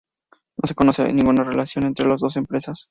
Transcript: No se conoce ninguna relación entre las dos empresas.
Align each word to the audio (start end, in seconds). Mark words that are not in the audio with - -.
No 0.57 0.67
se 0.67 0.73
conoce 0.73 1.13
ninguna 1.13 1.43
relación 1.43 1.85
entre 1.85 2.07
las 2.07 2.21
dos 2.21 2.35
empresas. 2.35 2.79